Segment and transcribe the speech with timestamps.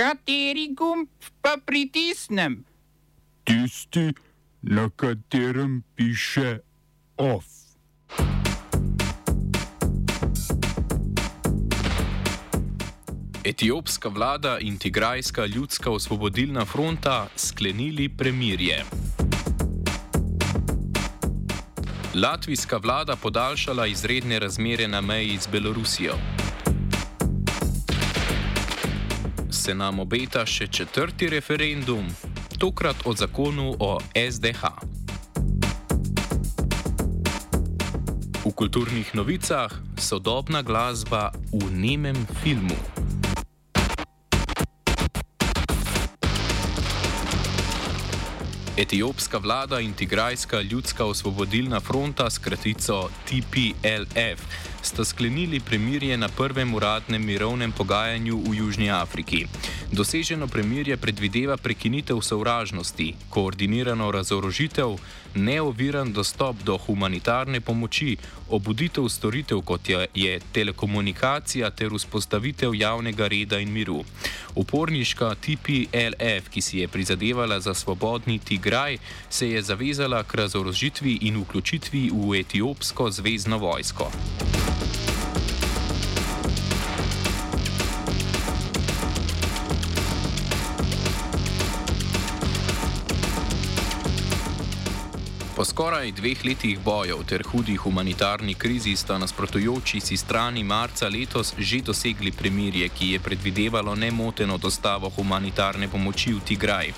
[0.00, 1.08] Kateri gumb
[1.44, 2.64] pa pritisnem?
[3.44, 4.12] Tisti,
[4.62, 6.58] na katerem piše
[7.16, 7.44] OF.
[13.44, 18.84] Etiopska vlada in Tigrajska ljudska osvobodilna fronta sklenili premirje.
[22.14, 26.14] Latvijska vlada podaljšala izredne razmere na meji z Belorusijo.
[29.70, 32.08] Se nam obeta še četrti referendum,
[32.58, 34.66] tokrat o zakonu o SDH.
[38.42, 42.74] V kulturnih novicah sodobna glasba v nemem filmu.
[48.74, 54.42] Etiopska vlada in Tigrajska ljudska osvobodilna fronta, skratico TPLF,
[54.82, 59.46] sta sklenili premirje na prvem uradnem mirovnem pogajanju v Južni Afriki.
[59.92, 64.96] Doseženo premirje predvideva prekinitev sovražnosti, koordinirano razorožitev,
[65.34, 68.16] neoviran dostop do humanitarne pomoči,
[68.48, 74.04] obuditev storitev kot je, je telekomunikacija ter vzpostavitev javnega reda in miru.
[74.54, 78.98] Uporniška TPLF, ki si je prizadevala za svobodni Tigraj,
[79.30, 84.10] se je zavezala k razorožitvi in vključitvi v etiopsko zvezdno vojsko.
[95.60, 101.52] Po skoraj dveh letih bojev ter hudi humanitarni krizi sta nasprotujoči si strani marca letos
[101.58, 106.92] že dosegli premirje, ki je predvidevalo nemoteno dostavo humanitarne pomoči v Tigraj.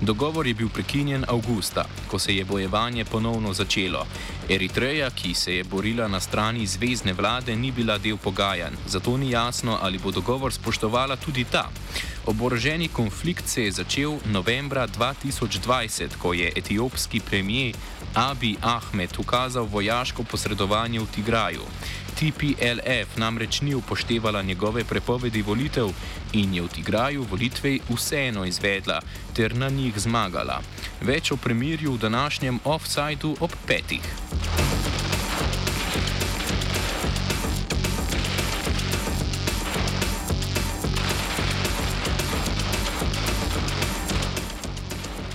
[0.00, 4.06] Dogovor je bil prekinjen avgusta, ko se je bojevanje ponovno začelo.
[4.48, 9.30] Eritreja, ki se je borila na strani zvezdne vlade, ni bila del pogajanj, zato ni
[9.30, 11.70] jasno, ali bo dogovor spoštovala tudi ta.
[12.26, 17.74] Oboroženi konflikt se je začel novembra 2020, ko je etiopski premijer
[18.14, 21.62] Abi Ahmed ukazal vojaško posredovanje v Tigraju.
[22.14, 25.90] TPLF namreč ni upoštevala njegove prepovedi volitev
[26.32, 29.00] in je v Tigraju volitve vseeno izvedla
[29.36, 30.60] ter na njih zmagala.
[31.00, 34.63] Več o premirju v današnjem offsajdu ob petih.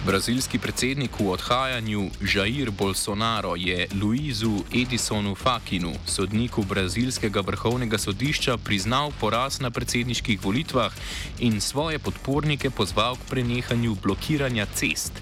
[0.10, 9.12] Brazilski predsednik v odhajanju Jair Bolsonaro je Luizu Edisonu Fakinu, sodniku brazilskega vrhovnega sodišča, priznal
[9.22, 10.94] poraz na predsedniških volitvah
[11.40, 15.14] in svoje podpornike pozval k prenehanju blokiranja cest.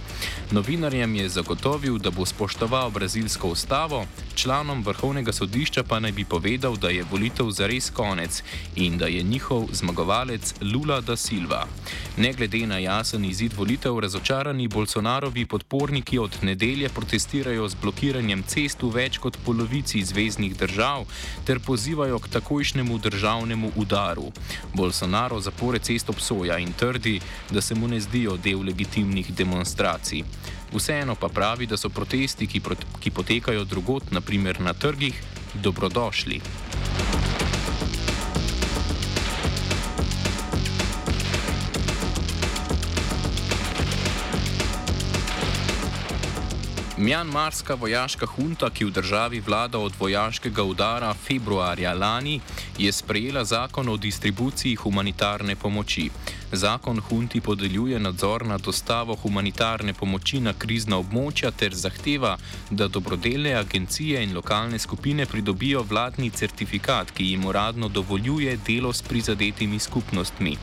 [0.51, 4.05] Novinarjem je zagotovil, da bo spoštoval brazilsko ustavo,
[4.35, 8.43] članom vrhovnega sodišča pa naj bi povedal, da je volitev zares konec
[8.75, 11.67] in da je njihov zmagovalec Lula da Silva.
[12.17, 18.83] Ne glede na jasen izid volitev, razočarani Bolsonarovi podporniki od nedelje protestirajo z blokiranjem cest
[18.85, 21.07] v več kot polovici zvezdnih držav
[21.47, 24.27] ter pozivajo k takojšnjemu državnemu udaru.
[24.77, 27.15] Bolsonaro zapore cest obsoja in trdi,
[27.49, 30.21] da se mu ne zdijo del legitimnih demonstracij.
[30.75, 35.17] Vseeno pa pravi, da so protesti, ki, prot ki potekajo drugot, naprimer na trgih,
[35.53, 36.41] dobrodošli.
[47.07, 52.41] Mjanmarska vojaška hunta, ki v državi vlada od vojaškega udara februarja lani,
[52.77, 56.09] je sprejela zakon o distribuciji humanitarne pomoči.
[56.51, 62.37] Zakon hunti podeljuje nadzor nad dostavo humanitarne pomoči na krizna območja ter zahteva,
[62.69, 69.01] da dobrodelne agencije in lokalne skupine pridobijo vladni certifikat, ki jim uradno dovoljuje delo s
[69.01, 70.55] prizadetimi skupnostmi.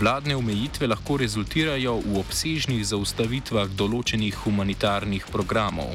[0.00, 5.94] Vladne omejitve lahko rezultirajo v obsežnih zaustavitvah določenih humanitarnih programov.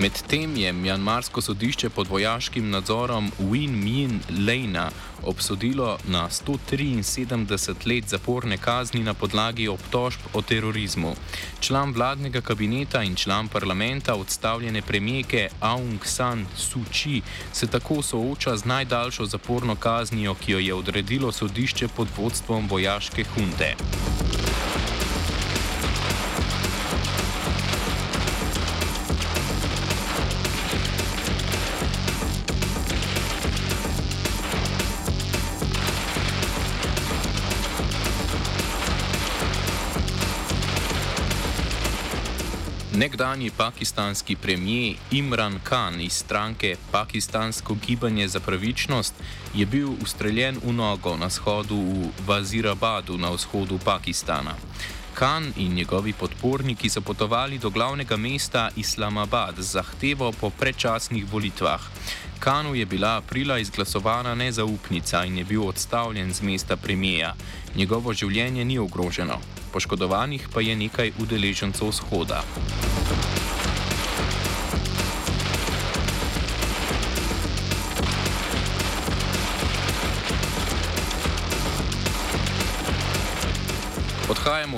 [0.00, 4.90] Medtem je Mjanmarsko sodišče pod vojaškim nadzorom Win Min Lejna
[5.22, 11.14] obsodilo na 173 let zaporne kazni na podlagi obtožb o terorizmu.
[11.60, 17.20] Član vladnega kabineta in član parlamenta odstavljene premijeke Aung San Suu Kyi
[17.52, 23.24] se tako sooča z najdaljšo zaporno kaznijo, ki jo je odredilo sodišče pod vodstvom vojaške
[23.34, 23.74] hunte.
[42.94, 49.14] Nekdanji pakistanski premijer Imran Khan iz stranke Pakistansko gibanje za pravičnost
[49.54, 54.54] je bil ustreljen v nogo na shodu v Vazirabadu na vzhodu Pakistana.
[55.14, 61.80] Khan in njegovi podporniki so potovali do glavnega mesta Islamabad z zahtevo po predčasnih volitvah.
[62.40, 67.34] Kanu je bila aprila izglasovana nezaupnica in je bil odstavljen z mesta premijeja.
[67.76, 69.36] Njegovo življenje ni ogroženo,
[69.72, 72.42] poškodovanih pa je nekaj udeležencev shoda.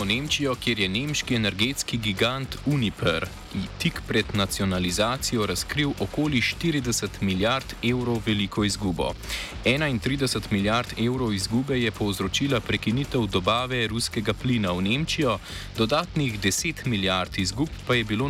[0.03, 3.29] V Nemčijo, kjer je nemški energetski gigant Uniper
[3.79, 9.13] tik pred nacionalizacijo razkril okoli 40 milijard evrov veliko izgubo.
[9.65, 15.39] 31 milijard evrov izgube je povzročila prekinitev dobave ruskega plina v Nemčijo,
[15.79, 18.29] dodatnih 10 milijard izgub pa je bilo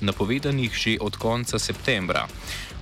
[0.00, 2.28] napovedanih že od konca septembra.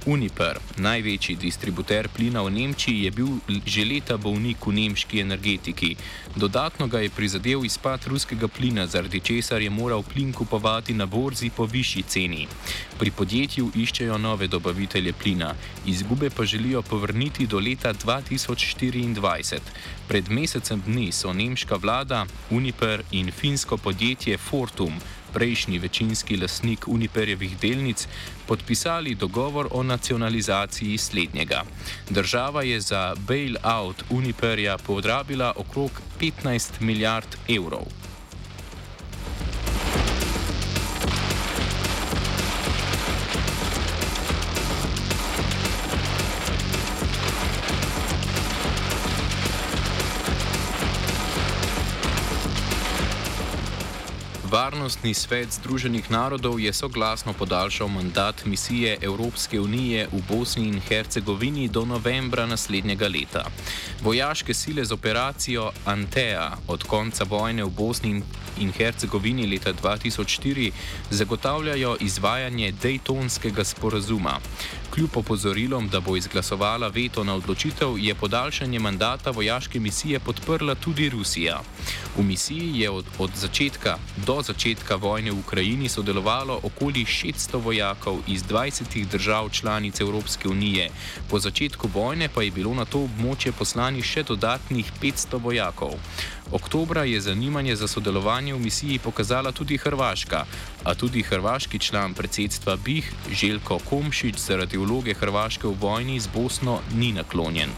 [0.07, 3.29] Uniper, največji distributer plina v Nemčiji, je bil
[3.67, 5.97] že leta bolnik v nemški energetiki.
[6.37, 11.51] Dodatno ga je prizadel izpad ruskega plina, zaradi česar je moral plin kupovati na borzi
[11.51, 12.49] po višji ceni.
[12.99, 15.55] Pri podjetju iščejo nove dobavitelje plina,
[15.87, 19.59] izgube pa želijo povrniti do leta 2024.
[20.09, 25.01] Pred mesecem dni so nemška vlada, Uniper in finsko podjetje Fortum
[25.33, 28.07] prejšnji večinski lasnik Uniperjevih delnic,
[28.47, 31.63] podpisali dogovor o nacionalizaciji slednjega.
[32.11, 35.91] Država je za bail-out Uniperja podrabila okrog
[36.21, 38.10] 15 milijard evrov.
[54.71, 61.69] Varnostni svet Združenih narodov je soglasno podaljšal mandat misije Evropske unije v Bosni in Hercegovini
[61.69, 63.45] do novembra naslednjega leta.
[64.03, 68.23] Vojaške sile z operacijo Antea od konca vojne v Bosni
[68.61, 70.71] in Hercegovini leta 2004
[71.11, 74.39] zagotavljajo izvajanje Daytonskega sporazuma.
[74.95, 81.09] Kljub opozorilom, da bo izglasovala veto na odločitev, je podaljšanje mandata vojaške misije podprla tudi
[81.09, 81.61] Rusija.
[82.17, 84.60] V misiji je od, od začetka do začetka
[85.01, 90.91] vojne v Ukrajini sodelovalo okoli 600 vojakov iz 20 držav članic Evropske unije.
[91.31, 95.97] Po začetku vojne pa je bilo na to območje poslanih še dodatnih 500 vojakov.
[96.53, 100.45] Oktobra je zanimanje za sodelovanje v misiji pokazala tudi Hrvaška,
[100.85, 106.81] a tudi hrvaški član predsedstva BIH Željko Komšič zaradi vloge Hrvaške v vojni z Bosno
[106.95, 107.71] ni naklonjen.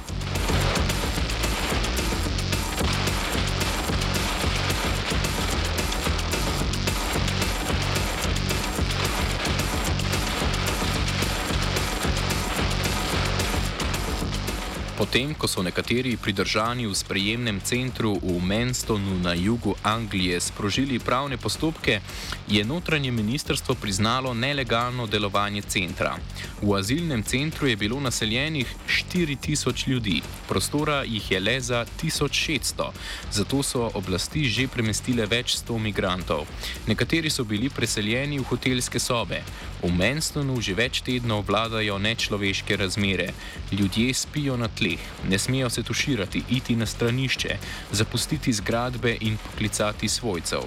[15.13, 21.37] Potem, ko so nekateri pridržani v sprejemnem centru v Manstonu na jugu Anglije sprožili pravne
[21.37, 22.01] postopke,
[22.49, 26.17] je notranje ministrstvo priznalo nelegalno delovanje centra.
[26.63, 32.89] V azilnem centru je bilo naseljenih 4000 ljudi, prostora jih je le za 1600,
[33.33, 36.49] zato so oblasti že premestile več sto migrantov.
[36.89, 39.45] Nekateri so bili preseljeni v hotelske sobe.
[39.85, 43.33] V Manstonu že več tednov vladajo nečloveške razmere.
[43.73, 47.57] Ljudje spijo na tleh ne smejo se tuširati, iti na stranišče,
[47.93, 50.63] zapustiti zgradbe in poklicati svojcev.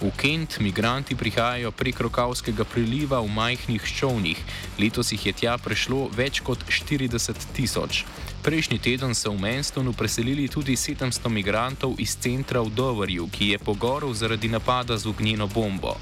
[0.00, 4.38] V Kent migranti prihajajo prek Rokavskega priliva v majhnih ščovnih,
[4.78, 8.04] letos jih je tja prišlo več kot 40 tisoč.
[8.42, 13.58] Prejšnji teden so v Menstonu preselili tudi 700 migrantov iz centra v Doverju, ki je
[13.58, 15.98] pogorel zaradi napada z ognjeno bombo.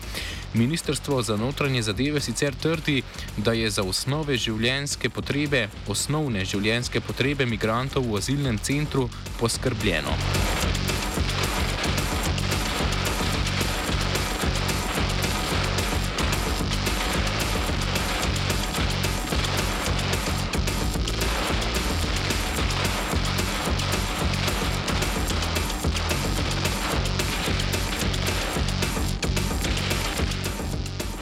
[0.56, 3.02] Ministrstvo za notranje zadeve sicer trdi,
[3.36, 9.08] da je za osnove življenjske potrebe, osnovne življenjske potrebe migrantov v azilnem centru
[9.40, 10.16] poskrbljeno.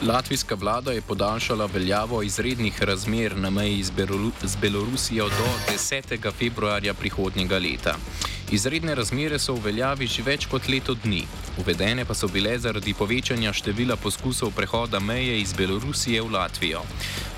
[0.07, 3.83] Latvijska vlada je podaljšala veljavo izrednih razmer na meji
[4.43, 6.31] z Belorusijo do 10.
[6.31, 7.95] februarja prihodnjega leta.
[8.51, 11.23] Izredne razmere so v veljavi že več kot leto dni.
[11.57, 16.83] Uvedene pa so bile zaradi povečanja števila poskusov prehoda meje iz Belorusije v Latvijo.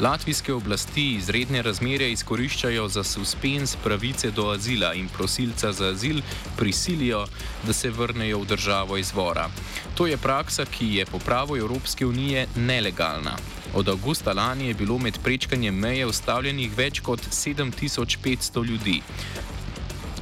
[0.04, 6.20] Latvijske oblasti izredne razmere izkoriščajo za suspens pravice do azila in prosilca za azil
[6.58, 7.24] prisilijo,
[7.64, 9.48] da se vrnejo v državo izvora.
[9.96, 13.38] To je praksa, ki je po pravu Evropske unije nelegalna.
[13.74, 19.02] Od avgusta lani je bilo med prečkanjem meje ustavljenih več kot 7500 ljudi.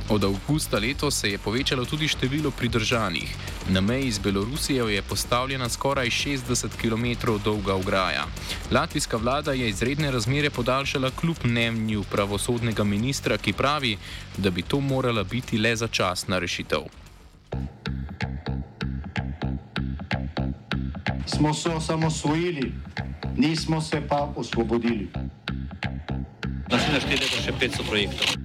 [0.09, 3.35] Od avgusta letos se je povečalo tudi število pridržanih.
[3.69, 8.25] Na meji z Belorusijo je postavljena skoraj 60 km dolga ograja.
[8.71, 13.97] Latvijska vlada je izredne razmere podaljšala kljub mnenju pravosodnega ministra, ki pravi,
[14.37, 16.85] da bi to morala biti le začasna rešitev.
[21.25, 22.73] Smo se osamosvojili,
[23.37, 25.09] nismo se pa osvobodili.
[26.69, 28.44] Naslednje število je še 500 projektov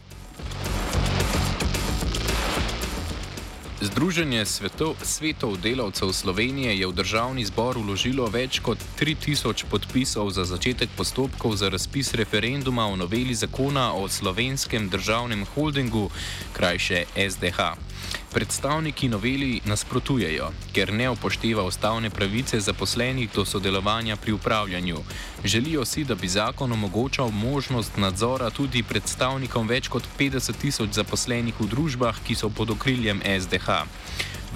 [3.81, 10.45] Združenje svetov, svetov delavcev Slovenije je v državni zbor uložilo več kot 3000 podpisov za
[10.45, 16.13] začetek postopkov za razpis referenduma o noveli zakona o slovenskem državnem holdingu,
[16.53, 17.90] krajše SDH.
[18.31, 24.97] Predstavniki noveli nasprotujejo, ker ne upošteva ustavne pravice zaposlenih do sodelovanja pri upravljanju.
[25.43, 31.59] Želijo si, da bi zakon omogočal možnost nadzora tudi predstavnikom več kot 50 tisoč zaposlenih
[31.59, 33.83] v družbah, ki so pod okriljem SDH.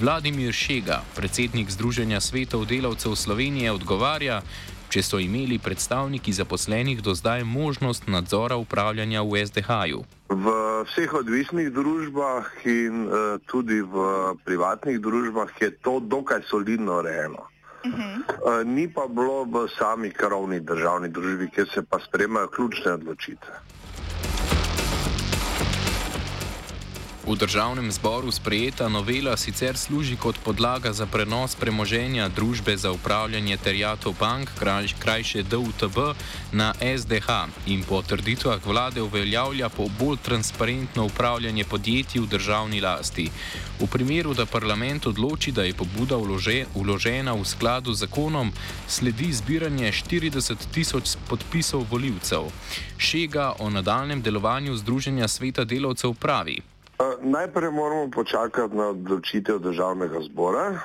[0.00, 4.42] Vladimir Šega, predsednik Združenja svetov delavcev Slovenije, odgovarja,
[4.88, 10.04] če so imeli predstavniki zaposlenih do zdaj možnost nadzora upravljanja v SDH-ju.
[10.28, 10.54] V
[10.90, 14.06] vseh odvisnih družbah in uh, tudi v
[14.44, 17.46] privatnih družbah je to dokaj solidno urejeno.
[17.86, 18.16] Uh -huh.
[18.18, 23.54] uh, ni pa bilo v sami krovni državni družbi, kjer se pa spremajo ključne odločitve.
[27.26, 33.56] V državnem zboru sprejeta novela sicer služi kot podlaga za prenos premoženja družbe za upravljanje
[33.56, 36.14] terjatov bank, kraj, krajše DUTB,
[36.52, 43.26] na SDH in po trditvah vlade uveljavlja po bolj transparentno upravljanje podjetij v državni lasti.
[43.80, 48.52] V primeru, da parlament odloči, da je pobuda vlože, vložena v skladu z zakonom,
[48.86, 52.46] sledi zbiranje 40 tisoč podpisov voljivcev.
[52.98, 56.75] Šega o nadaljem delovanju Združenja sveta delavcev pravi.
[57.20, 60.80] Najprej moramo počakati na odločitev državnega zbora,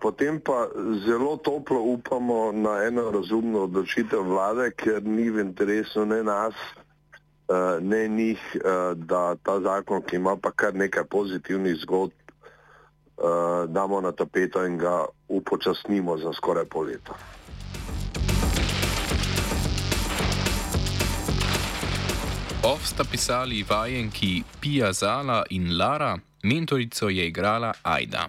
[0.00, 0.68] potem pa
[1.06, 6.54] zelo toplo upamo na eno razumno odločitev vlade, ker ni v interesu ne nas,
[7.80, 8.40] ne njih,
[8.96, 12.12] da ta zakon, ki ima pa kar nekaj pozitivnih zgodb,
[13.68, 17.14] damo na tapeto in ga upočasnimo za skoraj pol leta.
[22.64, 28.28] Ov sta pisali vajenki Pija Zala in Lara, mentorico je igrala Aida.